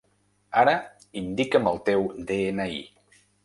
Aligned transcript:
Ara 0.61 0.73
indica'm 1.21 1.71
el 1.75 1.79
teu 1.93 2.11
de-ena-i. 2.33 2.85